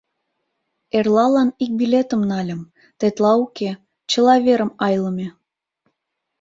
[0.97, 2.61] Эрлалан ик билетым нальым,
[2.99, 3.71] тетла уке,
[4.11, 5.27] чыла верым айлыме...